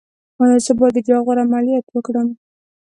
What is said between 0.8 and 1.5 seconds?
د جاغور